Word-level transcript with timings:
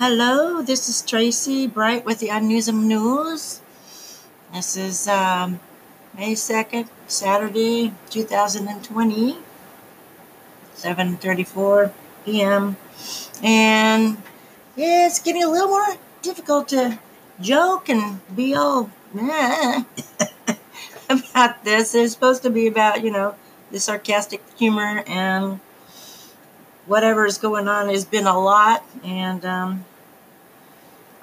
Hello, 0.00 0.62
this 0.62 0.88
is 0.88 1.02
Tracy 1.02 1.66
Bright 1.66 2.04
with 2.04 2.20
the 2.20 2.28
Unknewsm 2.28 2.84
News. 2.84 3.60
This 4.54 4.76
is 4.76 5.08
um, 5.08 5.58
May 6.16 6.34
2nd, 6.34 6.86
Saturday, 7.08 7.92
2020, 8.08 9.38
7.34 10.76 11.92
p.m. 12.24 12.76
And 13.42 14.18
yeah, 14.76 15.08
it's 15.08 15.18
getting 15.18 15.42
a 15.42 15.48
little 15.48 15.66
more 15.66 15.96
difficult 16.22 16.68
to 16.68 17.00
joke 17.40 17.88
and 17.88 18.20
be 18.36 18.54
all 18.54 18.90
meh 19.12 19.82
about 21.10 21.64
this. 21.64 21.92
It's 21.96 22.12
supposed 22.12 22.44
to 22.44 22.50
be 22.50 22.68
about, 22.68 23.02
you 23.02 23.10
know, 23.10 23.34
the 23.72 23.80
sarcastic 23.80 24.44
humor 24.56 25.02
and 25.08 25.58
whatever 26.88 27.24
is 27.24 27.38
going 27.38 27.68
on 27.68 27.88
has 27.88 28.04
been 28.04 28.26
a 28.26 28.38
lot. 28.38 28.84
And 29.04 29.44
um, 29.44 29.84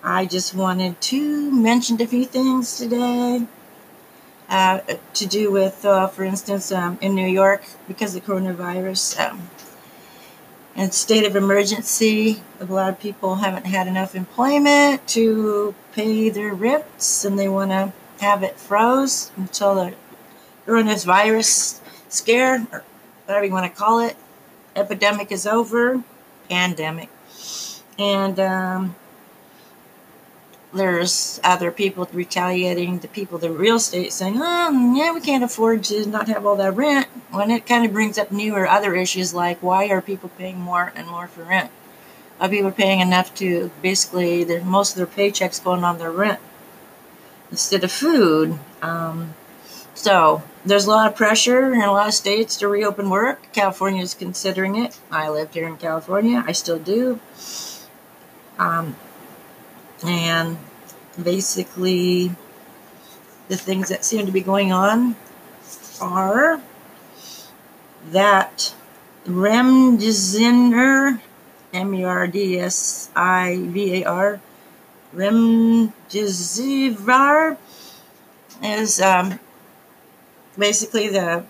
I 0.04 0.26
just 0.26 0.56
wanted 0.56 1.02
to 1.02 1.52
mention 1.52 2.02
a 2.02 2.08
few 2.08 2.26
things 2.26 2.78
today. 2.78 3.46
Uh, 4.48 4.80
to 5.16 5.26
do 5.26 5.52
with, 5.52 5.84
uh, 5.86 6.06
for 6.06 6.24
instance, 6.24 6.72
um, 6.72 7.00
in 7.02 7.16
New 7.16 7.26
York, 7.28 7.64
because 7.88 8.16
of 8.16 8.24
the 8.24 8.32
coronavirus 8.32 9.20
um, 9.20 9.50
and 10.76 10.94
state 10.94 11.26
of 11.26 11.36
emergency, 11.36 12.44
a 12.60 12.66
lot 12.66 12.90
of 12.90 13.00
people 13.00 13.38
haven't 13.38 13.66
had 13.66 13.88
enough 13.88 14.14
employment 14.14 15.08
to 15.08 15.74
pay 15.94 16.30
their 16.30 16.54
rents, 16.54 17.26
and 17.26 17.40
they 17.40 17.50
want 17.50 17.72
to 17.72 17.92
have 18.20 18.44
it 18.44 18.56
froze 18.60 19.32
until 19.36 19.74
the 19.74 19.96
coronavirus 20.68 21.06
virus 21.06 21.82
scare, 22.08 22.68
or 22.72 22.84
whatever 23.26 23.46
you 23.48 23.52
want 23.52 23.66
to 23.66 23.76
call 23.76 24.00
it, 24.00 24.16
epidemic 24.76 25.32
is 25.32 25.48
over, 25.48 26.04
pandemic, 26.50 27.10
and 27.98 28.40
um, 28.40 28.96
there's 30.74 31.40
other 31.44 31.72
people 31.72 32.08
retaliating 32.12 33.00
the 33.00 33.08
people 33.08 33.38
the 33.38 33.50
real 33.50 33.78
estate 33.78 34.12
saying 34.12 34.36
oh 34.38 34.94
yeah 34.96 35.14
we 35.14 35.22
can't 35.22 35.44
afford 35.44 35.84
to 35.84 36.06
not 36.06 36.28
have 36.28 36.46
all 36.46 36.58
that 36.58 36.76
rent 36.76 37.08
when 37.36 37.52
it 37.52 37.66
kind 37.66 37.86
of 37.86 37.94
brings 37.94 38.18
up 38.18 38.32
newer 38.32 38.68
other 38.68 38.96
issues 38.96 39.34
like 39.34 39.62
why 39.62 39.88
are 39.88 40.02
people 40.02 40.30
paying 40.38 40.60
more 40.60 40.92
and 40.96 41.08
more 41.08 41.28
for 41.28 41.44
rent? 41.44 41.70
Are 42.40 42.50
people 42.50 42.72
paying 42.72 43.00
enough 43.00 43.34
to 43.36 43.72
basically 43.82 44.44
most 44.62 44.92
of 44.92 44.98
their 44.98 45.06
paychecks 45.06 45.64
going 45.64 45.84
on 45.84 45.98
their 45.98 46.12
rent 46.12 46.40
instead 47.50 47.84
of 47.84 47.92
food? 47.92 48.60
Um, 48.82 49.36
so 50.06 50.44
there's 50.64 50.86
a 50.86 50.90
lot 50.92 51.10
of 51.10 51.18
pressure 51.18 51.74
in 51.74 51.82
a 51.82 51.92
lot 51.92 52.08
of 52.08 52.14
states 52.14 52.58
to 52.58 52.68
reopen 52.68 53.10
work. 53.10 53.52
California 53.54 54.04
is 54.04 54.14
considering 54.14 54.76
it. 54.76 55.00
I 55.10 55.30
lived 55.30 55.56
here 55.56 55.68
in 55.68 55.78
california. 55.78 56.44
I 56.46 56.52
still 56.52 56.78
do. 56.78 57.20
Um, 58.60 58.96
and 60.06 60.60
basically 61.24 62.36
the 63.48 63.58
things 63.58 63.90
that 63.90 64.06
seem 64.06 64.28
to 64.28 64.32
be 64.32 64.42
going 64.42 64.72
on 64.72 65.16
are 66.00 66.62
that 68.12 68.76
remdesivir 69.26 71.20
m-u-r-d-s-i-v-a-r 71.74 74.40
remdesivir 75.16 77.58
is 78.62 79.02
um, 79.02 79.40
basically 80.58 81.08
the 81.10 81.44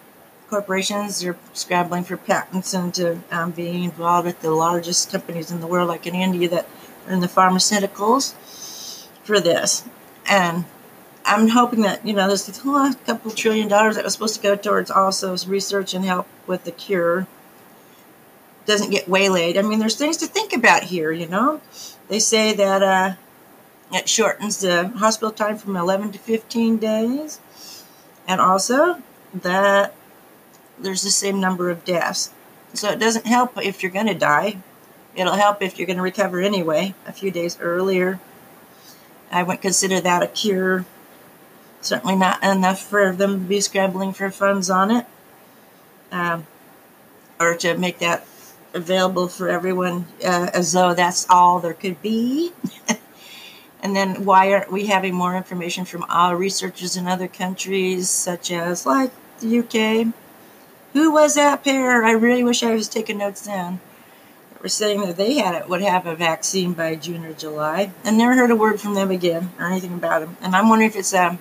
corporations 0.50 1.24
are 1.24 1.38
scrambling 1.54 2.04
for 2.04 2.18
patents 2.18 2.74
and 2.74 2.94
to 2.94 3.20
um, 3.32 3.52
being 3.52 3.84
involved 3.84 4.28
with 4.28 4.42
the 4.42 4.52
largest 4.52 5.12
companies 5.12 5.52
in 5.52 5.60
the 5.60 5.68
world 5.68 5.88
like 5.88 6.06
in 6.06 6.14
india 6.14 6.48
that 6.48 6.68
are 7.08 7.14
in 7.14 7.20
the 7.20 7.28
pharmaceuticals 7.28 8.34
for 9.26 9.40
this. 9.40 9.84
And 10.30 10.66
I'm 11.26 11.50
hoping 11.50 11.82
that, 11.82 12.06
you 12.06 12.14
know, 12.14 12.28
there's 12.28 12.48
a 12.48 12.96
couple 13.06 13.32
trillion 13.32 13.68
dollars 13.68 13.96
that 13.96 14.06
was 14.06 14.14
supposed 14.14 14.36
to 14.36 14.42
go 14.42 14.56
towards 14.56 14.92
also 14.92 15.36
research 15.48 15.94
and 15.94 16.06
help 16.06 16.28
with 16.48 16.64
the 16.64 16.72
cure 16.72 17.28
doesn't 18.66 18.90
get 18.90 19.08
waylaid. 19.08 19.58
I 19.58 19.62
mean, 19.62 19.80
there's 19.80 19.96
things 19.96 20.18
to 20.18 20.26
think 20.26 20.52
about 20.52 20.84
here, 20.84 21.12
you 21.12 21.28
know. 21.28 21.62
They 22.08 22.20
say 22.20 22.54
that 22.54 22.82
uh, 22.82 23.14
it 23.92 24.10
shortens 24.10 24.60
the 24.60 24.88
hospital 24.88 25.32
time 25.32 25.58
from 25.58 25.76
11 25.76 26.14
to 26.14 26.20
15 26.20 26.78
days. 26.78 27.40
And 28.28 28.42
also 28.42 29.02
that 29.34 29.94
there's 30.80 31.04
the 31.04 31.12
same 31.12 31.40
number 31.40 31.70
of 31.70 31.86
deaths. 31.86 32.32
So 32.74 32.90
it 32.90 33.00
doesn't 33.00 33.26
help 33.26 33.58
if 33.64 33.82
you're 33.82 33.92
going 33.92 34.08
to 34.08 34.14
die 34.14 34.58
It'll 35.16 35.34
help 35.34 35.62
if 35.62 35.80
you're 35.80 35.88
going 35.88 35.98
to 35.98 36.04
recover 36.04 36.42
anyway, 36.42 36.94
a 37.08 37.14
few 37.14 37.32
days 37.32 37.58
earlier. 37.62 38.20
I 39.32 39.44
wouldn't 39.44 39.62
consider 39.62 40.02
that 40.02 40.22
a 40.22 40.28
cure. 40.28 40.86
Certainly 41.82 42.18
not 42.18 42.44
enough 42.44 42.82
for 42.82 43.14
them 43.14 43.42
to 43.42 43.48
be 43.48 43.62
scrambling 43.62 44.12
for 44.12 44.30
funds 44.30 44.70
on 44.70 44.92
it, 44.92 45.06
um, 46.12 46.46
or 47.40 47.56
to 47.56 47.78
make 47.78 48.00
that 48.00 48.26
available 48.74 49.28
for 49.28 49.48
everyone 49.50 50.06
uh, 50.24 50.50
as 50.54 50.74
though 50.74 50.94
that's 50.94 51.26
all 51.30 51.60
there 51.60 51.74
could 51.74 52.02
be. 52.02 52.52
and 53.82 53.96
then 53.96 54.26
why 54.26 54.52
aren't 54.54 54.72
we 54.72 54.88
having 54.88 55.14
more 55.14 55.36
information 55.36 55.86
from 55.86 56.06
our 56.10 56.36
researchers 56.36 56.96
in 56.96 57.08
other 57.08 57.28
countries, 57.28 58.10
such 58.10 58.52
as 58.52 58.86
like 58.86 59.12
the 59.40 59.60
UK? 59.60 60.14
Who 60.94 61.12
was 61.12 61.36
that 61.36 61.64
pair? 61.64 62.06
I 62.06 62.12
really 62.12 62.44
wish 62.44 62.64
I 62.64 62.74
was 62.74 62.88
taking 62.88 63.18
notes 63.18 63.42
then 63.42 63.80
were 64.66 64.70
saying 64.70 65.02
that 65.02 65.16
they 65.16 65.36
had 65.36 65.54
it 65.54 65.70
would 65.70 65.84
have 65.84 66.08
a 66.08 66.16
vaccine 66.16 66.74
by 66.74 66.96
June 66.96 67.24
or 67.24 67.34
July, 67.34 67.92
and 68.04 68.18
never 68.18 68.34
heard 68.34 68.50
a 68.50 68.56
word 68.56 68.82
from 68.82 68.96
them 68.96 69.12
again 69.12 69.52
or 69.60 69.68
anything 69.68 69.94
about 69.94 70.22
them. 70.22 70.36
And 70.42 70.56
I'm 70.56 70.70
wondering 70.70 70.90
if 70.90 70.96
it's 70.96 71.14
um, 71.14 71.38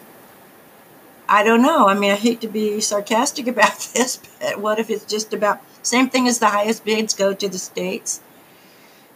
I 1.26 1.42
don't 1.42 1.62
know. 1.62 1.88
I 1.88 1.94
mean, 1.94 2.10
I 2.10 2.16
hate 2.16 2.42
to 2.42 2.48
be 2.48 2.82
sarcastic 2.82 3.46
about 3.54 3.78
this, 3.94 4.20
but 4.38 4.60
what 4.60 4.78
if 4.78 4.90
it's 4.90 5.06
just 5.06 5.32
about 5.32 5.62
same 5.82 6.10
thing 6.10 6.28
as 6.28 6.38
the 6.38 6.48
highest 6.48 6.84
bids 6.84 7.14
go 7.14 7.32
to 7.32 7.48
the 7.48 7.56
states 7.56 8.20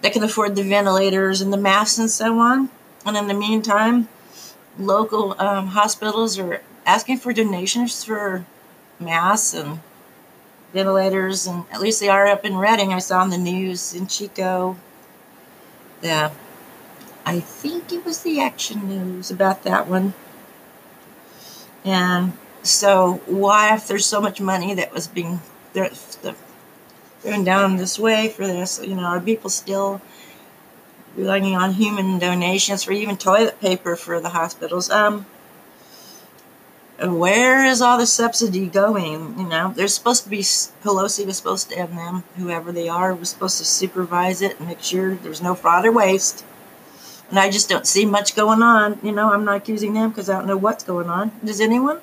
that 0.00 0.14
can 0.14 0.22
afford 0.22 0.56
the 0.56 0.62
ventilators 0.62 1.42
and 1.42 1.52
the 1.52 1.58
masks 1.58 1.98
and 1.98 2.10
so 2.10 2.38
on, 2.38 2.70
and 3.04 3.16
in 3.16 3.28
the 3.28 3.34
meantime, 3.34 4.09
local 4.78 5.34
um, 5.41 5.69
hospitals 5.69 6.38
are 6.38 6.62
asking 6.86 7.19
for 7.19 7.32
donations 7.32 8.04
for 8.04 8.44
masks 9.00 9.54
and 9.54 9.81
ventilators, 10.72 11.47
and 11.47 11.64
at 11.72 11.81
least 11.81 12.00
they 12.00 12.08
are 12.08 12.26
up 12.26 12.44
in 12.44 12.56
Redding. 12.56 12.92
I 12.92 12.98
saw 12.98 13.20
on 13.20 13.31
the 13.31 13.38
news 13.38 13.94
in 13.94 14.06
Chico. 14.06 14.76
Yeah, 16.03 16.31
I 17.25 17.41
think 17.41 17.92
it 17.92 18.04
was 18.04 18.22
the 18.22 18.41
Action 18.41 18.88
News 18.88 19.31
about 19.31 19.64
that 19.64 19.87
one. 19.87 20.14
And 21.84 22.32
so, 22.62 23.20
why, 23.26 23.75
if 23.75 23.88
there's 23.88 24.06
so 24.06 24.20
much 24.20 24.41
money 24.41 24.75
that 24.75 24.92
was 24.92 25.06
being 25.08 25.41
thrown 25.72 27.44
down 27.44 27.76
this 27.76 27.98
way 27.98 28.28
for 28.28 28.47
this, 28.47 28.81
you 28.82 28.94
know, 28.94 29.04
are 29.04 29.20
people 29.20 29.50
still 29.50 30.00
relying 31.18 31.56
on 31.56 31.72
human 31.72 32.18
donations 32.18 32.84
for 32.84 32.92
even 32.92 33.16
toilet 33.16 33.60
paper 33.60 33.96
for 33.96 34.20
the 34.20 34.30
hospitals? 34.30 34.88
Um, 34.90 35.26
where 37.00 37.64
is 37.64 37.80
all 37.80 37.98
the 37.98 38.06
subsidy 38.06 38.66
going? 38.66 39.38
You 39.38 39.48
know, 39.48 39.72
there's 39.74 39.94
supposed 39.94 40.24
to 40.24 40.30
be 40.30 40.40
Pelosi 40.40 41.26
was 41.26 41.36
supposed 41.36 41.70
to 41.70 41.76
have 41.76 41.94
them, 41.94 42.24
whoever 42.36 42.72
they 42.72 42.88
are, 42.88 43.14
was 43.14 43.30
supposed 43.30 43.58
to 43.58 43.64
supervise 43.64 44.42
it 44.42 44.58
and 44.58 44.68
make 44.68 44.82
sure 44.82 45.14
there's 45.16 45.42
no 45.42 45.54
fraud 45.54 45.86
or 45.86 45.92
waste. 45.92 46.44
And 47.30 47.38
I 47.38 47.50
just 47.50 47.68
don't 47.68 47.86
see 47.86 48.06
much 48.06 48.34
going 48.34 48.62
on. 48.62 48.98
You 49.02 49.12
know, 49.12 49.32
I'm 49.32 49.44
not 49.44 49.56
accusing 49.56 49.94
them 49.94 50.10
because 50.10 50.30
I 50.30 50.38
don't 50.38 50.46
know 50.46 50.56
what's 50.56 50.82
going 50.82 51.08
on. 51.08 51.32
Does 51.44 51.60
anyone? 51.60 52.00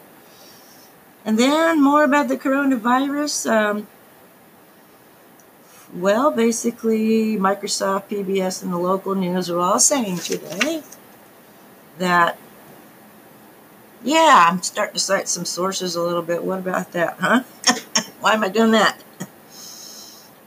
And 1.25 1.39
then 1.39 1.81
more 1.83 2.03
about 2.03 2.27
the 2.27 2.37
coronavirus. 2.37 3.49
Um, 3.51 3.87
well, 5.94 6.31
basically, 6.31 7.37
Microsoft, 7.37 8.09
PBS, 8.09 8.64
and 8.64 8.73
the 8.73 8.78
local 8.78 9.16
news 9.16 9.49
are 9.49 9.59
all 9.59 9.79
saying 9.79 10.17
today 10.17 10.84
that 11.97 12.37
yeah, 14.05 14.47
I'm 14.49 14.61
starting 14.61 14.93
to 14.93 14.99
cite 14.99 15.28
some 15.28 15.46
sources 15.46 15.96
a 15.96 16.02
little 16.02 16.22
bit. 16.22 16.43
What 16.43 16.59
about 16.59 16.91
that, 16.91 17.17
huh? 17.20 17.41
Why 18.20 18.34
am 18.34 18.43
I 18.43 18.49
doing 18.49 18.72
that? 18.72 19.03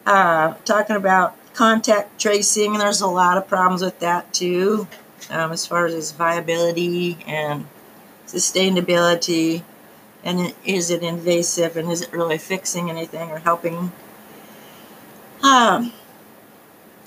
Uh, 0.06 0.54
talking 0.64 0.94
about 0.94 1.36
contact 1.54 2.20
tracing, 2.20 2.72
and 2.72 2.80
there's 2.80 3.00
a 3.00 3.08
lot 3.08 3.36
of 3.36 3.48
problems 3.48 3.82
with 3.82 3.98
that 3.98 4.32
too, 4.32 4.86
um, 5.28 5.50
as 5.50 5.66
far 5.66 5.86
as 5.86 5.94
its 5.94 6.12
viability 6.12 7.18
and 7.26 7.66
sustainability. 8.28 9.64
And 10.22 10.54
is 10.64 10.90
it 10.90 11.02
invasive 11.02 11.76
and 11.76 11.90
is 11.90 12.02
it 12.02 12.12
really 12.12 12.38
fixing 12.38 12.90
anything 12.90 13.30
or 13.30 13.40
helping? 13.40 13.90
Um, 15.48 15.92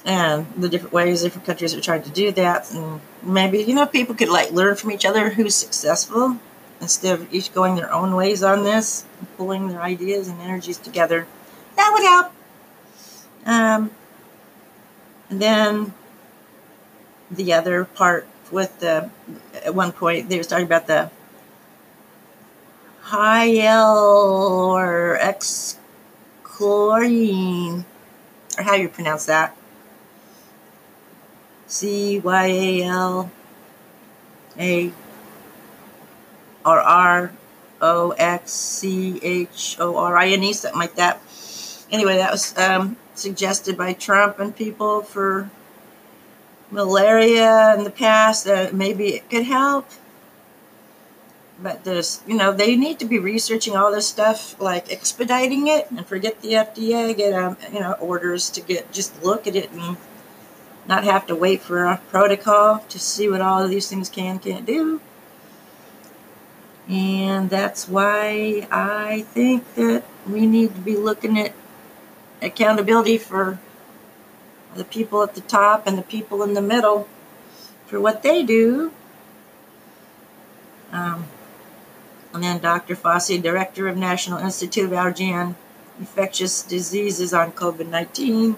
and 0.03 0.47
the 0.57 0.67
different 0.67 0.93
ways 0.93 1.21
different 1.21 1.45
countries 1.45 1.75
are 1.75 1.81
trying 1.81 2.01
to 2.01 2.09
do 2.09 2.31
that 2.31 2.71
and 2.73 2.99
maybe 3.21 3.59
you 3.59 3.75
know 3.75 3.85
people 3.85 4.15
could 4.15 4.29
like 4.29 4.51
learn 4.51 4.75
from 4.75 4.91
each 4.91 5.05
other 5.05 5.29
who's 5.29 5.53
successful 5.53 6.39
instead 6.79 7.19
of 7.19 7.31
each 7.31 7.53
going 7.53 7.75
their 7.75 7.93
own 7.93 8.15
ways 8.15 8.41
on 8.41 8.63
this 8.63 9.05
pulling 9.37 9.67
their 9.67 9.81
ideas 9.81 10.27
and 10.27 10.41
energies 10.41 10.77
together. 10.77 11.27
That 11.75 11.91
would 11.93 12.03
help. 12.03 12.31
Um, 13.45 13.91
and 15.29 15.41
then 15.41 15.93
the 17.29 17.53
other 17.53 17.85
part 17.85 18.27
with 18.51 18.79
the 18.79 19.09
at 19.63 19.73
one 19.73 19.91
point 19.91 20.29
they 20.29 20.37
was 20.37 20.47
talking 20.47 20.65
about 20.65 20.87
the 20.87 21.09
Hyl 23.01 23.97
or 24.75 25.17
X 25.17 25.77
chlorine, 26.43 27.85
or 28.61 28.63
how 28.63 28.75
you 28.75 28.87
pronounce 28.87 29.25
that. 29.25 29.55
C 31.67 32.19
Y 32.19 32.45
A 32.45 32.83
L 32.83 33.31
A 34.57 34.91
or 36.65 36.79
R 36.79 37.31
O 37.81 38.11
X 38.11 38.51
C 38.51 39.19
H 39.23 39.77
O 39.79 39.97
R 39.97 40.15
I 40.17 40.29
N 40.29 40.43
E, 40.43 40.53
something 40.53 40.79
like 40.79 40.95
that. 40.95 41.21
Anyway, 41.89 42.17
that 42.17 42.31
was 42.31 42.57
um, 42.57 42.97
suggested 43.15 43.77
by 43.77 43.93
Trump 43.93 44.39
and 44.39 44.55
people 44.55 45.01
for 45.01 45.49
malaria 46.69 47.75
in 47.75 47.83
the 47.83 47.91
past. 47.91 48.47
Uh, 48.47 48.69
maybe 48.71 49.15
it 49.15 49.29
could 49.29 49.43
help. 49.43 49.89
But 51.61 51.83
there's, 51.83 52.21
you 52.25 52.35
know, 52.35 52.51
they 52.51 52.75
need 52.75 52.97
to 52.99 53.05
be 53.05 53.19
researching 53.19 53.75
all 53.75 53.91
this 53.91 54.07
stuff, 54.07 54.59
like 54.59 54.91
expediting 54.91 55.67
it, 55.67 55.91
and 55.91 56.05
forget 56.05 56.41
the 56.41 56.53
FDA, 56.53 57.15
get 57.15 57.33
um, 57.33 57.57
you 57.71 57.79
know, 57.79 57.93
orders 57.93 58.49
to 58.51 58.61
get 58.61 58.91
just 58.91 59.21
look 59.23 59.45
at 59.45 59.55
it 59.55 59.71
and 59.71 59.97
not 60.87 61.03
have 61.03 61.27
to 61.27 61.35
wait 61.35 61.61
for 61.61 61.85
a 61.85 62.01
protocol 62.09 62.79
to 62.89 62.99
see 62.99 63.29
what 63.29 63.41
all 63.41 63.61
of 63.63 63.69
these 63.69 63.87
things 63.87 64.09
can 64.09 64.39
can't 64.39 64.65
do. 64.65 65.01
And 66.89 67.49
that's 67.49 67.87
why 67.87 68.67
I 68.71 69.21
think 69.29 69.75
that 69.75 70.03
we 70.27 70.45
need 70.45 70.73
to 70.75 70.81
be 70.81 70.97
looking 70.97 71.39
at 71.39 71.53
accountability 72.41 73.17
for 73.17 73.59
the 74.75 74.83
people 74.83 75.21
at 75.21 75.35
the 75.35 75.41
top 75.41 75.85
and 75.85 75.97
the 75.97 76.03
people 76.03 76.43
in 76.43 76.53
the 76.53 76.61
middle 76.61 77.07
for 77.85 77.99
what 77.99 78.23
they 78.23 78.43
do. 78.43 78.91
Um, 80.91 81.25
and 82.33 82.43
then 82.43 82.59
Dr. 82.59 82.95
Fauci, 82.95 83.41
Director 83.41 83.87
of 83.87 83.97
National 83.97 84.39
Institute 84.39 84.85
of 84.85 84.93
Allergy 84.93 85.31
and 85.31 85.55
Infectious 85.99 86.63
Diseases 86.63 87.33
on 87.33 87.51
COVID 87.51 87.87
19 87.87 88.55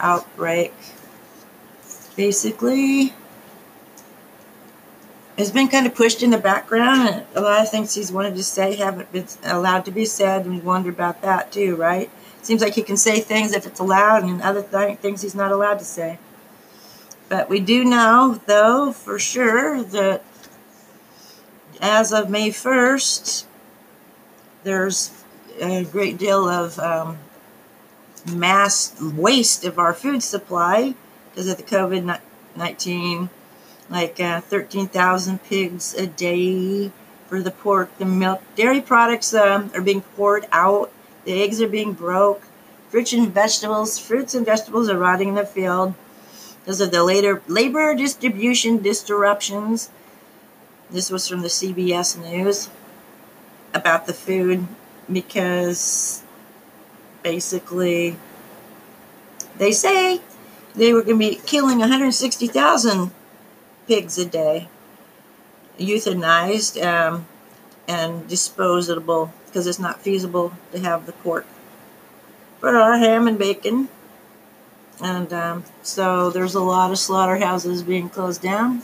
outbreak. 0.00 0.74
Basically, 2.16 3.12
has 5.38 5.50
been 5.50 5.68
kind 5.68 5.86
of 5.86 5.94
pushed 5.94 6.22
in 6.22 6.30
the 6.30 6.38
background, 6.38 7.08
and 7.08 7.26
a 7.34 7.40
lot 7.40 7.60
of 7.60 7.70
things 7.70 7.94
he's 7.94 8.12
wanted 8.12 8.36
to 8.36 8.44
say 8.44 8.76
haven't 8.76 9.10
been 9.12 9.26
allowed 9.44 9.84
to 9.84 9.90
be 9.90 10.04
said, 10.04 10.44
and 10.44 10.54
we 10.54 10.60
wonder 10.60 10.90
about 10.90 11.22
that 11.22 11.50
too, 11.50 11.74
right? 11.76 12.10
Seems 12.42 12.60
like 12.62 12.74
he 12.74 12.82
can 12.82 12.96
say 12.96 13.20
things 13.20 13.52
if 13.52 13.66
it's 13.66 13.80
allowed, 13.80 14.22
and 14.24 14.42
other 14.42 14.62
th- 14.62 14.98
things 14.98 15.22
he's 15.22 15.34
not 15.34 15.50
allowed 15.50 15.78
to 15.78 15.84
say. 15.84 16.18
But 17.28 17.48
we 17.48 17.58
do 17.58 17.84
know, 17.84 18.40
though, 18.46 18.92
for 18.92 19.18
sure, 19.18 19.82
that 19.82 20.22
as 21.80 22.12
of 22.12 22.30
May 22.30 22.50
1st, 22.50 23.44
there's 24.62 25.10
a 25.60 25.84
great 25.84 26.18
deal 26.18 26.48
of 26.48 26.78
um, 26.78 27.18
mass 28.32 29.00
waste 29.00 29.64
of 29.64 29.78
our 29.78 29.92
food 29.92 30.22
supply 30.22 30.94
because 31.30 31.48
of 31.48 31.56
the 31.56 31.62
COVID 31.62 32.20
19, 32.56 33.30
like 33.90 34.20
uh, 34.20 34.40
13,000 34.40 35.42
pigs 35.44 35.94
a 35.94 36.06
day 36.06 36.90
for 37.26 37.42
the 37.42 37.50
pork, 37.50 37.96
the 37.98 38.04
milk. 38.04 38.42
Dairy 38.54 38.80
products 38.80 39.34
um, 39.34 39.70
are 39.74 39.80
being 39.80 40.02
poured 40.02 40.46
out 40.52 40.92
the 41.24 41.42
eggs 41.42 41.60
are 41.60 41.68
being 41.68 41.92
broke. 41.92 42.42
Fruits 42.90 43.12
and 43.12 43.32
vegetables, 43.32 43.98
fruits 43.98 44.34
and 44.34 44.46
vegetables 44.46 44.88
are 44.88 44.98
rotting 44.98 45.30
in 45.30 45.34
the 45.34 45.46
field 45.46 45.94
because 46.60 46.80
of 46.80 46.90
the 46.90 47.02
later 47.02 47.42
labor 47.48 47.94
distribution 47.94 48.82
disruptions. 48.82 49.90
This 50.94 51.10
was 51.10 51.26
from 51.26 51.40
the 51.40 51.48
CBS 51.48 52.16
News 52.16 52.70
about 53.74 54.06
the 54.06 54.14
food 54.14 54.68
because 55.12 56.22
basically 57.20 58.14
they 59.58 59.72
say 59.72 60.20
they 60.76 60.92
were 60.92 61.02
going 61.02 61.18
to 61.18 61.30
be 61.30 61.40
killing 61.44 61.80
160,000 61.80 63.10
pigs 63.88 64.18
a 64.18 64.24
day, 64.24 64.68
euthanized 65.80 66.80
um, 66.80 67.26
and 67.88 68.28
disposable 68.28 69.34
because 69.46 69.66
it's 69.66 69.80
not 69.80 70.00
feasible 70.00 70.52
to 70.70 70.78
have 70.78 71.06
the 71.06 71.12
pork 71.12 71.46
for 72.60 72.76
our 72.76 72.98
ham 72.98 73.26
and 73.26 73.36
bacon. 73.36 73.88
And 75.02 75.32
um, 75.32 75.64
so 75.82 76.30
there's 76.30 76.54
a 76.54 76.60
lot 76.60 76.92
of 76.92 77.00
slaughterhouses 77.00 77.82
being 77.82 78.08
closed 78.08 78.42
down. 78.42 78.82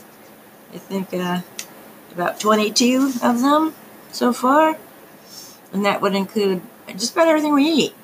I 0.73 0.77
think 0.77 1.13
uh, 1.13 1.39
about 2.11 2.39
22 2.39 3.13
of 3.21 3.41
them 3.41 3.73
so 4.11 4.33
far. 4.33 4.77
And 5.73 5.85
that 5.85 6.01
would 6.01 6.15
include 6.15 6.61
just 6.87 7.13
about 7.13 7.27
everything 7.27 7.53
we 7.53 7.65
eat. 7.65 7.95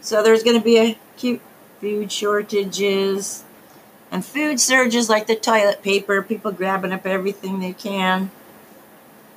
So 0.00 0.22
there's 0.22 0.42
going 0.42 0.58
to 0.58 0.64
be 0.64 0.76
acute 0.76 1.40
food 1.80 2.12
shortages 2.12 3.44
and 4.10 4.24
food 4.24 4.60
surges 4.60 5.08
like 5.08 5.26
the 5.26 5.36
toilet 5.36 5.82
paper, 5.82 6.22
people 6.22 6.52
grabbing 6.52 6.92
up 6.92 7.06
everything 7.06 7.60
they 7.60 7.72
can, 7.72 8.30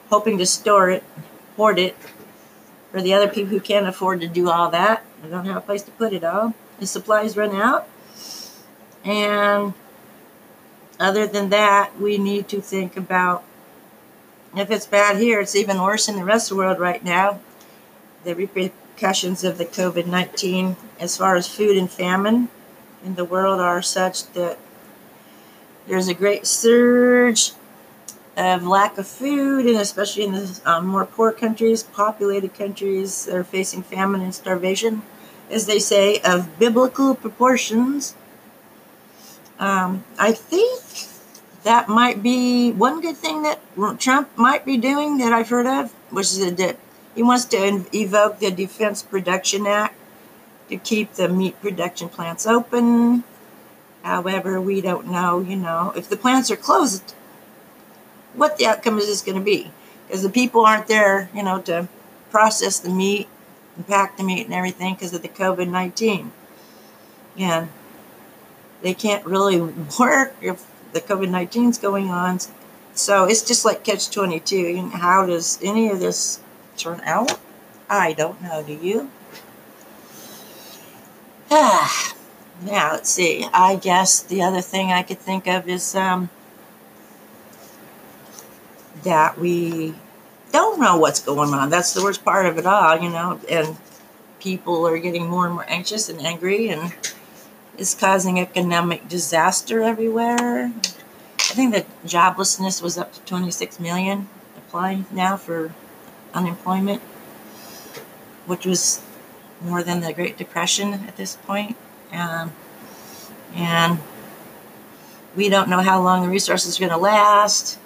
hoping 0.10 0.38
to 0.38 0.46
store 0.46 0.90
it, 0.90 1.04
hoard 1.56 1.78
it, 1.78 1.96
for 2.92 3.02
the 3.02 3.14
other 3.14 3.28
people 3.28 3.50
who 3.50 3.60
can't 3.60 3.88
afford 3.88 4.22
to 4.22 4.28
do 4.28 4.50
all 4.50 4.70
that. 4.72 5.06
They 5.22 5.30
don't 5.30 5.46
have 5.46 5.58
a 5.58 5.62
place 5.62 5.84
to 5.84 5.92
put 5.92 6.14
it 6.14 6.24
all. 6.24 6.54
The 6.80 6.88
supplies 6.88 7.38
run 7.38 7.56
out. 7.56 7.88
And 9.04 9.74
other 11.00 11.28
than 11.28 11.50
that, 11.50 12.00
we 12.00 12.18
need 12.18 12.48
to 12.50 12.62
think 12.62 12.98
about 12.98 13.44
if 14.56 14.72
it's 14.72 14.86
bad 14.86 15.18
here, 15.18 15.40
it's 15.40 15.56
even 15.56 15.82
worse 15.82 16.08
in 16.08 16.16
the 16.16 16.26
rest 16.26 16.52
of 16.52 16.58
the 16.58 16.64
world 16.64 16.80
right 16.80 17.04
now. 17.04 17.40
The 18.24 18.36
repercussions 18.36 19.44
of 19.44 19.58
the 19.58 19.66
COVID 19.66 20.06
19 20.06 20.76
as 21.00 21.18
far 21.18 21.36
as 21.36 21.48
food 21.48 21.78
and 21.78 21.90
famine 21.90 22.50
in 23.04 23.16
the 23.16 23.26
world 23.26 23.60
are 23.60 23.82
such 23.82 24.32
that 24.34 24.58
there's 25.88 26.08
a 26.08 26.14
great 26.14 26.46
surge 26.46 27.52
of 28.38 28.66
lack 28.66 28.98
of 28.98 29.08
food, 29.08 29.66
and 29.66 29.78
especially 29.78 30.24
in 30.24 30.32
the 30.32 30.62
um, 30.66 30.88
more 30.88 31.06
poor 31.06 31.32
countries, 31.32 31.84
populated 31.84 32.54
countries 32.54 33.26
that 33.26 33.36
are 33.36 33.44
facing 33.44 33.84
famine 33.84 34.22
and 34.22 34.34
starvation, 34.34 35.02
as 35.50 35.66
they 35.66 35.80
say, 35.80 36.20
of 36.22 36.58
biblical 36.58 37.14
proportions. 37.16 38.16
Um, 39.60 40.04
I 40.18 40.32
think 40.32 40.82
that 41.64 41.90
might 41.90 42.22
be 42.22 42.72
one 42.72 43.02
good 43.02 43.18
thing 43.18 43.44
that 43.44 43.60
Trump 44.00 44.38
might 44.38 44.66
be 44.66 44.78
doing 44.78 45.18
that 45.18 45.34
I've 45.34 45.50
heard 45.50 45.66
of, 45.66 45.92
which 46.10 46.28
is 46.28 46.56
that 46.56 46.78
he 47.16 47.24
wants 47.24 47.46
to 47.46 47.86
evoke 47.94 48.40
the 48.40 48.52
Defense 48.52 49.02
Production 49.02 49.68
Act 49.68 49.96
to 50.70 50.78
keep 50.78 51.14
the 51.14 51.30
meat 51.30 51.60
production 51.62 52.10
plants 52.10 52.46
open. 52.46 53.24
However, 54.04 54.60
we 54.60 54.82
don't 54.82 55.08
know, 55.08 55.40
you 55.40 55.56
know, 55.56 55.94
if 55.96 56.10
the 56.10 56.18
plants 56.18 56.52
are 56.52 56.56
closed, 56.56 57.14
what 58.34 58.58
the 58.58 58.66
outcome 58.66 58.98
is 58.98 59.22
going 59.22 59.38
to 59.38 59.44
be 59.44 59.72
because 60.08 60.24
the 60.24 60.30
people 60.30 60.66
aren't 60.66 60.88
there, 60.88 61.30
you 61.34 61.44
know, 61.44 61.62
to 61.62 61.88
process 62.32 62.80
the 62.80 62.90
meat 62.90 63.28
and 63.76 63.88
pack 63.88 64.18
the 64.18 64.24
meat 64.24 64.46
and 64.46 64.54
everything 64.54 64.96
because 64.96 65.14
of 65.14 65.22
the 65.22 65.30
COVID 65.30 65.70
19. 65.70 66.32
And 67.38 67.70
they 68.82 68.94
can't 68.94 69.26
really 69.26 69.62
work 70.00 70.36
if 70.42 70.66
the 70.94 71.02
COVID 71.02 71.30
19 71.30 71.70
is 71.70 71.78
going 71.78 72.10
on. 72.10 72.40
So 72.94 73.26
it's 73.26 73.42
just 73.42 73.66
like 73.66 73.84
catch 73.84 74.10
22. 74.10 74.90
How 74.94 75.26
does 75.26 75.60
any 75.64 75.90
of 75.90 76.00
this 76.00 76.40
turn 76.78 77.02
out? 77.04 77.40
I 77.90 78.14
don't 78.14 78.42
know. 78.42 78.64
Do 78.64 78.74
you? 78.74 79.10
Ah, 81.52 82.16
now 82.62 82.94
let's 82.94 83.10
see. 83.10 83.48
I 83.54 83.76
guess 83.76 84.22
the 84.22 84.42
other 84.42 84.62
thing 84.62 84.92
I 84.92 85.04
could 85.04 85.20
think 85.20 85.48
of 85.48 85.68
is 85.68 85.96
um, 85.96 86.30
that 89.04 89.38
we 89.38 89.96
don't 90.52 90.80
know 90.80 90.98
what's 90.98 91.20
going 91.20 91.54
on. 91.54 91.70
That's 91.70 91.94
the 91.94 92.04
worst 92.04 92.24
part 92.24 92.46
of 92.46 92.58
it 92.58 92.66
all, 92.66 93.00
you 93.00 93.10
know. 93.10 93.40
And 93.50 93.76
people 94.40 94.88
are 94.88 94.98
getting 94.98 95.28
more 95.28 95.46
and 95.46 95.56
more 95.56 95.66
anxious 95.68 96.10
and 96.10 96.22
angry, 96.22 96.70
and 96.70 96.94
it's 97.78 97.96
causing 97.96 98.40
economic 98.40 99.08
disaster 99.08 99.82
everywhere. 99.82 100.72
I 101.40 101.56
think 101.56 101.74
that 101.74 101.86
joblessness 102.06 102.82
was 102.82 102.98
up 102.98 103.14
to 103.14 103.22
26 103.22 103.80
million 103.80 104.30
applying 104.58 105.06
now 105.12 105.38
for 105.38 105.74
unemployment, 106.34 107.02
which 108.46 108.66
was 108.66 109.02
more 109.62 109.84
than 109.84 110.02
the 110.02 110.14
Great 110.14 110.38
Depression 110.38 110.94
at 110.94 111.16
this 111.16 111.36
point. 111.36 111.76
Um, 112.12 112.52
and 113.56 114.00
we 115.36 115.50
don't 115.50 115.70
know 115.70 115.82
how 115.82 116.02
long 116.02 116.24
the 116.24 116.30
resources 116.30 116.78
are 116.78 116.80
going 116.80 116.92
to 116.92 116.98
last. 116.98 117.80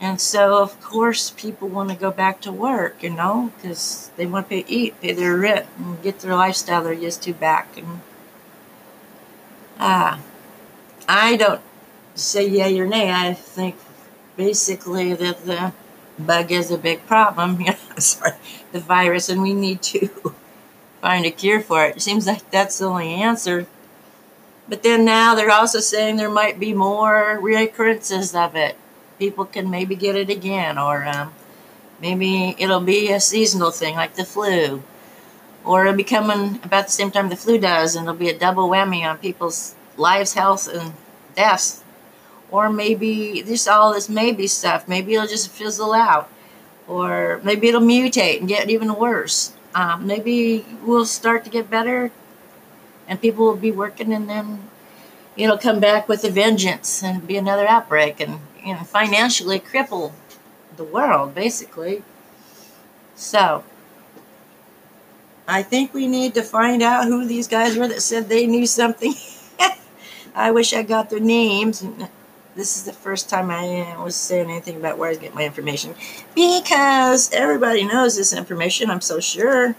And 0.00 0.20
so, 0.20 0.62
of 0.62 0.80
course, 0.82 1.30
people 1.30 1.68
want 1.68 1.90
to 1.90 1.96
go 1.96 2.10
back 2.10 2.40
to 2.42 2.52
work, 2.52 3.02
you 3.02 3.10
know, 3.10 3.52
because 3.56 4.10
they 4.16 4.26
want 4.26 4.46
to 4.46 4.62
pay, 4.62 4.64
eat, 4.68 5.00
pay 5.00 5.12
their 5.12 5.36
rent, 5.36 5.66
and 5.78 6.02
get 6.02 6.20
their 6.20 6.34
lifestyle 6.34 6.84
they're 6.84 6.92
used 6.92 7.22
to 7.22 7.32
back. 7.32 7.78
And 7.78 8.00
ah, 9.78 10.20
I 11.08 11.36
don't 11.36 11.60
say 12.14 12.48
yay 12.48 12.78
or 12.78 12.86
nay. 12.86 13.12
I 13.12 13.34
think 13.34 13.76
basically 14.36 15.14
that 15.14 15.44
the 15.44 15.72
bug 16.18 16.50
is 16.52 16.70
a 16.70 16.78
big 16.78 17.06
problem. 17.06 17.64
Sorry, 17.98 18.32
the 18.72 18.80
virus, 18.80 19.28
and 19.28 19.42
we 19.42 19.54
need 19.54 19.82
to 19.82 20.08
find 21.00 21.24
a 21.26 21.30
cure 21.30 21.60
for 21.60 21.84
it. 21.84 21.96
It 21.96 22.02
seems 22.02 22.26
like 22.26 22.50
that's 22.50 22.78
the 22.78 22.86
only 22.86 23.14
answer. 23.14 23.66
But 24.68 24.82
then 24.82 25.04
now 25.04 25.34
they're 25.34 25.50
also 25.50 25.78
saying 25.80 26.16
there 26.16 26.30
might 26.30 26.58
be 26.58 26.74
more 26.74 27.38
recurrences 27.40 28.34
of 28.34 28.56
it. 28.56 28.76
People 29.18 29.44
can 29.44 29.70
maybe 29.70 29.94
get 29.94 30.16
it 30.16 30.28
again, 30.28 30.76
or 30.78 31.06
um, 31.06 31.32
maybe 32.00 32.56
it'll 32.58 32.80
be 32.80 33.12
a 33.12 33.20
seasonal 33.20 33.70
thing 33.70 33.94
like 33.94 34.16
the 34.16 34.24
flu. 34.24 34.82
Or 35.66 35.84
it'll 35.84 35.96
be 35.96 36.04
coming 36.04 36.60
about 36.62 36.86
the 36.86 36.92
same 36.92 37.10
time 37.10 37.28
the 37.28 37.36
flu 37.36 37.58
does, 37.58 37.96
and 37.96 38.04
it'll 38.04 38.18
be 38.18 38.30
a 38.30 38.38
double 38.38 38.68
whammy 38.68 39.02
on 39.02 39.18
people's 39.18 39.74
lives, 39.96 40.34
health, 40.34 40.68
and 40.68 40.92
deaths. 41.34 41.82
Or 42.50 42.70
maybe 42.70 43.42
just 43.44 43.68
all 43.68 43.92
this 43.92 44.08
maybe 44.08 44.46
stuff. 44.46 44.86
Maybe 44.86 45.14
it'll 45.14 45.26
just 45.26 45.50
fizzle 45.50 45.92
out. 45.92 46.30
Or 46.86 47.40
maybe 47.42 47.68
it'll 47.68 47.80
mutate 47.80 48.38
and 48.38 48.48
get 48.48 48.70
even 48.70 48.94
worse. 48.94 49.52
Um, 49.74 50.06
maybe 50.06 50.64
we'll 50.84 51.04
start 51.04 51.44
to 51.44 51.50
get 51.50 51.68
better 51.68 52.12
and 53.08 53.20
people 53.20 53.46
will 53.46 53.56
be 53.56 53.70
working 53.70 54.12
and 54.12 54.28
then 54.28 54.68
it'll 55.36 55.58
come 55.58 55.80
back 55.80 56.08
with 56.08 56.24
a 56.24 56.30
vengeance 56.30 57.02
and 57.02 57.26
be 57.26 57.36
another 57.36 57.66
outbreak 57.66 58.20
and 58.20 58.40
you 58.64 58.74
know 58.74 58.82
financially 58.82 59.60
cripple 59.60 60.12
the 60.76 60.84
world 60.84 61.34
basically 61.34 62.02
so 63.14 63.64
i 65.48 65.62
think 65.62 65.92
we 65.94 66.06
need 66.06 66.34
to 66.34 66.42
find 66.42 66.82
out 66.82 67.06
who 67.06 67.26
these 67.26 67.48
guys 67.48 67.76
were 67.76 67.88
that 67.88 68.02
said 68.02 68.28
they 68.28 68.46
knew 68.46 68.66
something. 68.66 69.14
I 70.34 70.50
wish 70.50 70.74
i 70.74 70.82
got 70.82 71.10
their 71.10 71.20
names 71.20 71.84
this 72.56 72.76
is 72.76 72.84
the 72.84 72.92
first 72.92 73.28
time 73.28 73.50
i 73.50 73.96
was 74.02 74.16
saying 74.16 74.50
anything 74.50 74.76
about 74.76 74.98
where 74.98 75.10
i 75.10 75.14
get 75.14 75.34
my 75.34 75.44
information. 75.44 75.94
Because 76.34 77.30
everybody 77.32 77.84
knows 77.84 78.16
this 78.16 78.32
information 78.32 78.90
i'm 78.90 79.00
so 79.00 79.20
sure. 79.20 79.76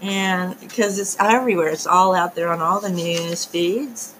And 0.00 0.58
because 0.58 0.98
it's 0.98 1.16
everywhere, 1.20 1.68
it's 1.68 1.86
all 1.86 2.14
out 2.14 2.34
there 2.34 2.48
on 2.48 2.60
all 2.60 2.80
the 2.80 2.90
news 2.90 3.44
feeds. 3.44 4.14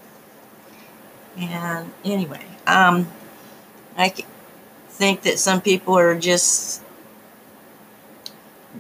And 1.37 1.93
anyway, 2.05 2.45
um, 2.67 3.09
I 3.97 4.15
think 4.91 5.23
that 5.23 5.39
some 5.39 5.61
people 5.61 5.99
are 5.99 6.19
just 6.19 6.82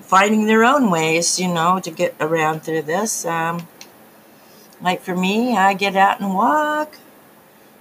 finding 0.00 0.46
their 0.46 0.64
own 0.64 0.90
ways, 0.90 1.38
you 1.38 1.48
know, 1.48 1.80
to 1.80 1.90
get 1.90 2.14
around 2.20 2.62
through 2.62 2.82
this. 2.82 3.24
Um, 3.24 3.68
like 4.80 5.00
for 5.00 5.16
me, 5.16 5.56
I 5.56 5.74
get 5.74 5.96
out 5.96 6.20
and 6.20 6.34
walk, 6.34 6.96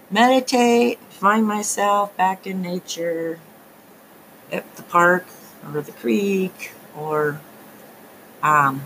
meditate, 0.09 0.99
find 1.09 1.45
myself 1.45 2.15
back 2.17 2.45
in 2.45 2.61
nature 2.61 3.39
at 4.51 4.75
the 4.75 4.83
park 4.83 5.25
or 5.73 5.81
the 5.81 5.91
creek 5.91 6.73
or 6.95 7.39
um, 8.43 8.83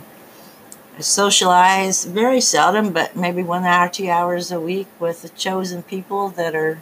I 0.97 1.01
socialize 1.01 2.05
very 2.05 2.39
seldom, 2.39 2.93
but 2.93 3.15
maybe 3.15 3.43
one 3.43 3.63
hour, 3.63 3.89
two 3.89 4.09
hours 4.09 4.51
a 4.51 4.61
week 4.61 4.87
with 4.99 5.23
the 5.23 5.29
chosen 5.29 5.83
people 5.83 6.29
that 6.29 6.55
are 6.55 6.79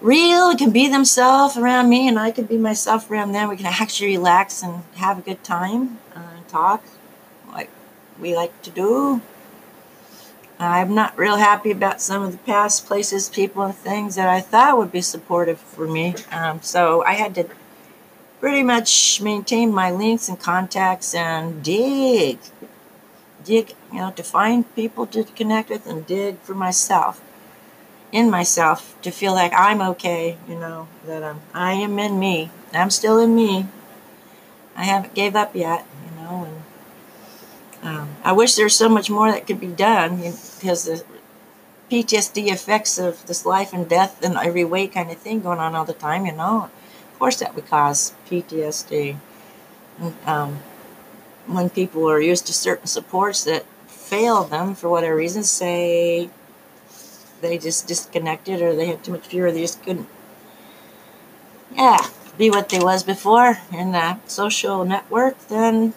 real, 0.00 0.56
can 0.56 0.70
be 0.70 0.88
themselves 0.88 1.56
around 1.56 1.88
me, 1.88 2.08
and 2.08 2.18
I 2.18 2.30
can 2.30 2.46
be 2.46 2.56
myself 2.56 3.10
around 3.10 3.32
them. 3.32 3.48
We 3.48 3.56
can 3.56 3.66
actually 3.66 4.16
relax 4.16 4.62
and 4.62 4.84
have 4.96 5.18
a 5.18 5.22
good 5.22 5.42
time 5.44 5.98
uh, 6.14 6.20
and 6.36 6.48
talk 6.48 6.84
like 7.52 7.70
we 8.18 8.34
like 8.34 8.62
to 8.62 8.70
do. 8.70 9.20
I'm 10.60 10.92
not 10.92 11.16
real 11.16 11.36
happy 11.36 11.70
about 11.70 12.00
some 12.00 12.22
of 12.22 12.32
the 12.32 12.38
past 12.38 12.86
places, 12.86 13.28
people, 13.28 13.62
and 13.62 13.74
things 13.74 14.16
that 14.16 14.28
I 14.28 14.40
thought 14.40 14.76
would 14.76 14.90
be 14.90 15.00
supportive 15.00 15.60
for 15.60 15.86
me. 15.86 16.16
Um, 16.32 16.60
so 16.62 17.04
I 17.04 17.12
had 17.12 17.36
to 17.36 17.48
pretty 18.40 18.64
much 18.64 19.20
maintain 19.20 19.72
my 19.72 19.90
links 19.92 20.28
and 20.28 20.38
contacts 20.38 21.14
and 21.14 21.62
dig. 21.62 22.38
Dig, 23.44 23.72
you 23.92 24.00
know, 24.00 24.10
to 24.10 24.22
find 24.24 24.74
people 24.74 25.06
to 25.06 25.22
connect 25.22 25.70
with 25.70 25.86
and 25.86 26.04
dig 26.04 26.38
for 26.40 26.54
myself, 26.54 27.22
in 28.12 28.30
myself, 28.30 28.96
to 29.02 29.10
feel 29.10 29.34
like 29.34 29.52
I'm 29.54 29.80
okay, 29.82 30.38
you 30.48 30.54
know, 30.54 30.88
that 31.06 31.22
I'm, 31.22 31.40
I 31.52 31.72
am 31.74 31.98
in 31.98 32.18
me. 32.18 32.50
I'm 32.72 32.90
still 32.90 33.18
in 33.18 33.34
me. 33.34 33.66
I 34.76 34.84
haven't 34.84 35.14
gave 35.14 35.36
up 35.36 35.54
yet, 35.54 35.86
you 36.04 36.22
know, 36.22 36.44
and 36.44 36.62
um, 37.82 38.08
I 38.24 38.32
wish 38.32 38.54
there's 38.54 38.76
so 38.76 38.88
much 38.88 39.10
more 39.10 39.30
that 39.30 39.46
could 39.46 39.60
be 39.60 39.68
done 39.68 40.16
because 40.16 40.84
the 40.84 41.04
PTSD 41.90 42.50
effects 42.52 42.98
of 42.98 43.26
this 43.26 43.46
life 43.46 43.72
and 43.72 43.88
death 43.88 44.22
and 44.22 44.36
every 44.36 44.64
way 44.64 44.86
kind 44.86 45.10
of 45.10 45.18
thing 45.18 45.40
going 45.40 45.58
on 45.58 45.74
all 45.74 45.84
the 45.84 45.94
time, 45.94 46.26
you 46.26 46.32
know 46.32 46.70
Of 47.12 47.18
course, 47.18 47.36
that 47.36 47.54
would 47.54 47.66
cause 47.66 48.14
PTSD. 48.28 49.16
Um, 50.26 50.60
when 51.46 51.70
people 51.70 52.08
are 52.08 52.20
used 52.20 52.46
to 52.46 52.52
certain 52.52 52.86
supports 52.86 53.44
that 53.44 53.64
fail 53.86 54.44
them 54.44 54.74
for 54.74 54.88
whatever 54.88 55.16
reason, 55.16 55.42
say 55.42 56.30
they 57.40 57.58
just 57.58 57.86
disconnected 57.86 58.62
or 58.62 58.74
they 58.74 58.86
had 58.86 59.04
too 59.04 59.12
much 59.12 59.26
fear, 59.26 59.46
or 59.46 59.52
they 59.52 59.62
just 59.62 59.82
couldn't, 59.82 60.08
yeah, 61.74 62.08
be 62.36 62.50
what 62.50 62.68
they 62.68 62.78
was 62.78 63.02
before 63.02 63.58
in 63.72 63.92
the 63.92 64.18
social 64.26 64.84
network, 64.84 65.38
then 65.48 65.94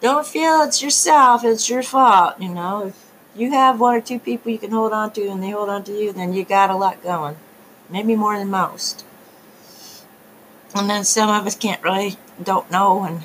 don't 0.00 0.26
feel 0.26 0.62
it's 0.62 0.82
yourself, 0.82 1.44
it's 1.44 1.68
your 1.68 1.82
fault, 1.82 2.40
you 2.40 2.48
know. 2.48 2.88
If 2.88 3.10
you 3.34 3.50
have 3.52 3.80
one 3.80 3.96
or 3.96 4.00
two 4.00 4.18
people 4.18 4.50
you 4.50 4.58
can 4.58 4.70
hold 4.70 4.92
on 4.92 5.12
to 5.12 5.28
and 5.28 5.42
they 5.42 5.50
hold 5.50 5.68
on 5.68 5.84
to 5.84 5.92
you, 5.92 6.12
then 6.12 6.32
you 6.32 6.44
got 6.44 6.70
a 6.70 6.76
lot 6.76 7.02
going. 7.02 7.36
Maybe 7.90 8.16
more 8.16 8.38
than 8.38 8.50
most 8.50 9.04
and 10.74 10.88
then 10.88 11.04
some 11.04 11.30
of 11.30 11.46
us 11.46 11.56
can't 11.56 11.82
really 11.82 12.16
don't 12.42 12.70
know 12.70 13.04
and 13.04 13.22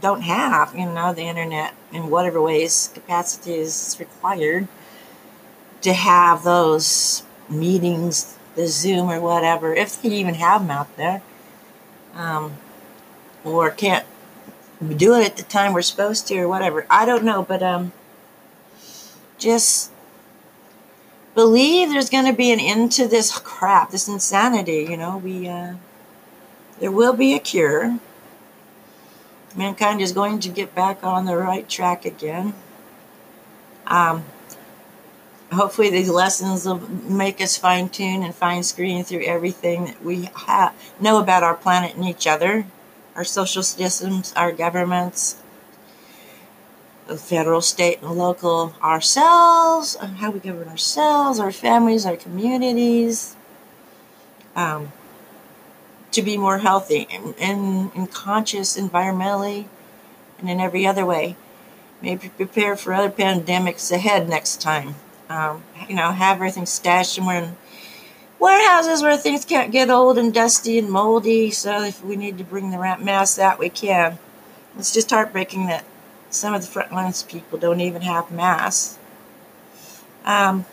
don't 0.00 0.22
have 0.22 0.74
you 0.74 0.86
know 0.86 1.12
the 1.12 1.22
internet 1.22 1.74
in 1.92 2.10
whatever 2.10 2.40
ways 2.40 2.90
capacity 2.94 3.54
is 3.54 3.96
required 3.98 4.68
to 5.82 5.92
have 5.92 6.42
those 6.42 7.22
meetings 7.48 8.36
the 8.54 8.66
zoom 8.66 9.10
or 9.10 9.20
whatever 9.20 9.74
if 9.74 10.02
they 10.02 10.08
even 10.10 10.34
have 10.34 10.62
them 10.62 10.70
out 10.70 10.96
there 10.96 11.22
um, 12.14 12.56
or 13.44 13.70
can't 13.70 14.04
do 14.96 15.14
it 15.14 15.24
at 15.24 15.36
the 15.36 15.42
time 15.42 15.72
we're 15.72 15.82
supposed 15.82 16.26
to 16.26 16.36
or 16.38 16.48
whatever 16.48 16.86
i 16.90 17.04
don't 17.04 17.24
know 17.24 17.42
but 17.42 17.62
um 17.62 17.92
just 19.38 19.90
believe 21.34 21.90
there's 21.90 22.10
going 22.10 22.26
to 22.26 22.32
be 22.32 22.52
an 22.52 22.60
end 22.60 22.92
to 22.92 23.06
this 23.08 23.36
crap 23.38 23.90
this 23.90 24.08
insanity 24.08 24.86
you 24.88 24.96
know 24.96 25.16
we 25.16 25.48
uh 25.48 25.74
there 26.80 26.92
will 26.92 27.12
be 27.12 27.34
a 27.34 27.38
cure. 27.38 27.98
Mankind 29.56 30.00
is 30.00 30.12
going 30.12 30.38
to 30.40 30.48
get 30.48 30.74
back 30.74 31.02
on 31.02 31.24
the 31.24 31.36
right 31.36 31.68
track 31.68 32.04
again. 32.04 32.54
Um, 33.86 34.24
hopefully, 35.52 35.90
these 35.90 36.10
lessons 36.10 36.66
will 36.66 36.78
make 36.78 37.40
us 37.40 37.56
fine 37.56 37.88
tune 37.88 38.22
and 38.22 38.34
fine 38.34 38.62
screen 38.62 39.04
through 39.04 39.24
everything 39.24 39.86
that 39.86 40.04
we 40.04 40.24
ha- 40.34 40.72
know 41.00 41.18
about 41.18 41.42
our 41.42 41.54
planet 41.54 41.94
and 41.94 42.04
each 42.04 42.26
other, 42.26 42.66
our 43.16 43.24
social 43.24 43.62
systems, 43.62 44.32
our 44.36 44.52
governments, 44.52 45.36
the 47.06 47.16
federal, 47.16 47.60
state, 47.60 48.00
and 48.02 48.12
local, 48.12 48.74
ourselves, 48.82 49.96
how 49.96 50.30
we 50.30 50.40
govern 50.40 50.68
ourselves, 50.68 51.40
our 51.40 51.52
families, 51.52 52.04
our 52.04 52.16
communities. 52.16 53.34
Um, 54.54 54.92
to 56.10 56.22
be 56.22 56.36
more 56.36 56.58
healthy 56.58 57.06
and, 57.10 57.34
and, 57.38 57.90
and 57.94 58.10
conscious 58.10 58.78
environmentally 58.78 59.66
and 60.38 60.48
in 60.48 60.60
every 60.60 60.86
other 60.86 61.04
way. 61.04 61.36
Maybe 62.00 62.28
prepare 62.28 62.76
for 62.76 62.92
other 62.92 63.10
pandemics 63.10 63.90
ahead 63.92 64.28
next 64.28 64.60
time. 64.60 64.94
Um, 65.28 65.62
you 65.88 65.94
know, 65.94 66.10
have 66.10 66.36
everything 66.36 66.66
stashed 66.66 67.14
somewhere 67.14 67.42
in 67.42 67.56
warehouses 68.38 69.02
where 69.02 69.16
things 69.16 69.44
can't 69.44 69.72
get 69.72 69.90
old 69.90 70.16
and 70.18 70.32
dusty 70.32 70.78
and 70.78 70.90
moldy. 70.90 71.50
So 71.50 71.82
if 71.82 72.02
we 72.04 72.16
need 72.16 72.38
to 72.38 72.44
bring 72.44 72.70
the 72.70 72.78
ramp 72.78 73.02
masks 73.02 73.38
out, 73.38 73.58
we 73.58 73.68
can. 73.68 74.18
It's 74.78 74.92
just 74.92 75.10
heartbreaking 75.10 75.66
that 75.66 75.84
some 76.30 76.54
of 76.54 76.62
the 76.62 76.68
front 76.68 76.90
frontlines 76.90 77.26
people 77.26 77.58
don't 77.58 77.80
even 77.80 78.02
have 78.02 78.30
masks. 78.30 78.98
Um, 80.24 80.66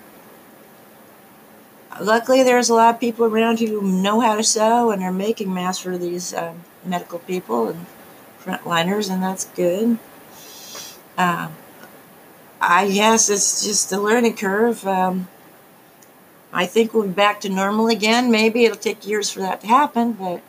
luckily, 1.99 2.43
there's 2.43 2.69
a 2.69 2.73
lot 2.73 2.95
of 2.95 2.99
people 2.99 3.25
around 3.25 3.59
who 3.59 3.81
know 3.81 4.19
how 4.19 4.35
to 4.35 4.43
sew 4.43 4.91
and 4.91 5.01
are 5.01 5.11
making 5.11 5.53
masks 5.53 5.83
for 5.83 5.97
these 5.97 6.33
um, 6.33 6.63
medical 6.83 7.19
people 7.19 7.69
and 7.69 7.85
frontliners, 8.43 9.09
and 9.09 9.23
that's 9.23 9.45
good. 9.45 9.97
Uh, 11.17 11.49
I 12.67 12.89
guess 12.89 13.29
it's 13.29 13.63
just 13.63 13.91
a 13.91 13.99
learning 13.99 14.37
curve. 14.37 14.85
Um, 14.87 15.27
I 16.51 16.65
think 16.65 16.93
we'll 16.93 17.03
be 17.03 17.13
back 17.13 17.41
to 17.41 17.49
normal 17.49 17.87
again. 17.87 18.31
Maybe 18.31 18.65
it'll 18.65 18.77
take 18.77 19.05
years 19.05 19.29
for 19.29 19.39
that 19.41 19.61
to 19.61 19.67
happen, 19.67 20.13
but 20.13 20.41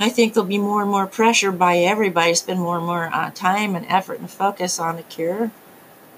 I 0.00 0.08
think 0.08 0.34
there'll 0.34 0.48
be 0.48 0.58
more 0.58 0.82
and 0.82 0.90
more 0.90 1.06
pressure 1.06 1.52
by 1.52 1.78
everybody 1.78 2.32
to 2.32 2.36
spend 2.36 2.60
more 2.60 2.78
and 2.78 2.86
more 2.86 3.10
uh, 3.12 3.30
time 3.30 3.76
and 3.76 3.86
effort 3.86 4.18
and 4.18 4.28
focus 4.28 4.80
on 4.80 4.96
the 4.96 5.02
cure. 5.04 5.52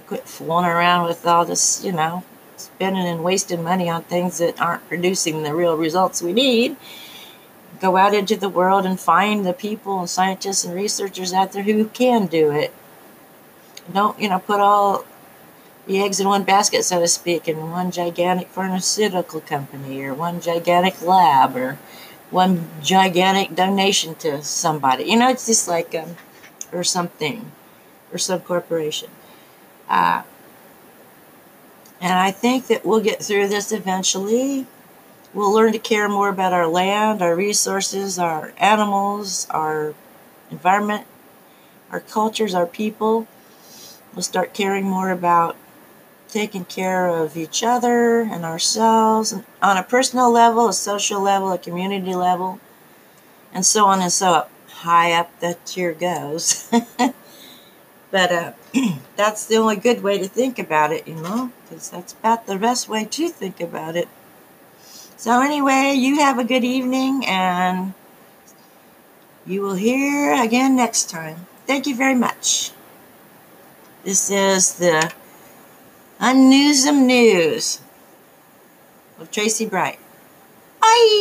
Quit 0.07 0.27
fooling 0.27 0.65
around 0.65 1.07
with 1.07 1.27
all 1.27 1.45
this, 1.45 1.85
you 1.85 1.93
know, 1.93 2.25
spending 2.57 3.05
and 3.05 3.23
wasting 3.23 3.63
money 3.63 3.91
on 3.91 4.03
things 4.05 4.39
that 4.39 4.61
aren't 4.61 4.89
producing 4.89 5.43
the 5.43 5.55
real 5.55 5.77
results 5.77 6.23
we 6.23 6.33
need. 6.33 6.77
Go 7.81 7.97
out 7.97 8.15
into 8.15 8.37
the 8.37 8.49
world 8.49 8.87
and 8.87 8.99
find 8.99 9.45
the 9.45 9.53
people 9.53 10.01
and 10.01 10.09
scientists 10.09 10.65
and 10.65 10.75
researchers 10.75 11.35
out 11.35 11.53
there 11.53 11.65
who 11.65 11.85
can 11.89 12.27
do 12.27 12.51
it. 12.51 12.73
Don't, 13.93 14.19
you 14.21 14.29
know, 14.29 14.39
put 14.39 14.61
all 14.61 15.05
the 15.87 16.03
eggs 16.03 16.21
in 16.21 16.29
one 16.29 16.45
basket, 16.45 16.85
so 16.85 17.01
to 17.01 17.09
speak, 17.09 17.49
in 17.49 17.71
one 17.71 17.91
gigantic 17.91 18.49
pharmaceutical 18.49 19.41
company 19.41 20.03
or 20.03 20.13
one 20.13 20.41
gigantic 20.41 21.01
lab 21.01 21.57
or 21.57 21.79
one 22.31 22.69
gigantic 22.83 23.55
donation 23.55 24.15
to 24.17 24.43
somebody. 24.43 25.05
You 25.05 25.19
know, 25.19 25.31
it's 25.31 25.47
just 25.47 25.67
like, 25.67 25.95
um, 25.95 26.17
or 26.73 26.85
something, 26.85 27.51
or 28.13 28.19
some 28.19 28.41
corporation. 28.41 29.09
Uh, 29.89 30.23
and 32.01 32.13
I 32.13 32.31
think 32.31 32.67
that 32.67 32.85
we'll 32.85 33.01
get 33.01 33.23
through 33.23 33.49
this 33.49 33.73
eventually. 33.73 34.67
We'll 35.35 35.53
learn 35.53 35.73
to 35.73 35.79
care 35.79 36.09
more 36.09 36.29
about 36.29 36.53
our 36.53 36.67
land, 36.67 37.23
our 37.23 37.35
resources, 37.35 38.19
our 38.19 38.53
animals, 38.59 39.47
our 39.51 39.95
environment, 40.51 41.07
our 41.91 42.01
cultures, 42.01 42.55
our 42.55 42.67
people. 42.67 43.27
We'll 44.15 44.23
start 44.23 44.55
caring 44.55 44.85
more 44.85 45.11
about 45.11 45.57
taking 46.29 46.65
care 46.65 47.09
of 47.09 47.37
each 47.37 47.63
other 47.63 48.21
and 48.21 48.45
ourselves 48.45 49.33
and 49.33 49.45
on 49.63 49.77
a 49.77 49.83
personal 49.83 50.31
level, 50.31 50.69
a 50.69 50.73
social 50.73 51.21
level, 51.21 51.53
a 51.53 51.59
community 51.59 52.15
level, 52.15 52.61
and 53.53 53.65
so 53.65 53.87
on 53.87 54.01
and 54.01 54.13
so 54.13 54.33
up. 54.33 54.51
High 54.69 55.13
up 55.13 55.41
the 55.41 55.57
tier 55.65 55.93
goes. 55.93 56.71
but 58.11 58.33
uh, 58.33 58.53
that's 59.17 59.47
the 59.47 59.57
only 59.57 59.77
good 59.77 60.03
way 60.03 60.19
to 60.19 60.29
think 60.29 60.59
about 60.59 60.93
it, 60.93 61.09
you 61.09 61.17
know, 61.17 61.53
because 61.63 61.91
that's 61.91 62.13
about 62.13 62.47
the 62.47 62.57
best 62.57 62.89
way 62.89 63.05
to 63.05 63.29
think 63.29 63.61
about 63.61 63.97
it. 63.97 64.09
So, 65.17 65.41
anyway, 65.41 65.95
you 65.95 66.21
have 66.21 66.39
a 66.39 66.45
good 66.45 66.63
evening 66.63 67.27
and 67.27 67.93
you 69.45 69.63
will 69.63 69.75
hear 69.75 70.41
again 70.41 70.77
next 70.77 71.11
time. 71.11 71.47
Thank 71.67 71.89
you 71.89 71.97
very 71.97 72.15
much. 72.15 72.71
This 74.09 74.31
is 74.31 74.73
the 74.81 75.13
Unknewsm 76.19 77.05
News 77.05 77.79
with 79.19 79.31
Tracy 79.31 79.67
Bright. 79.67 79.99
Bye! 80.81 81.19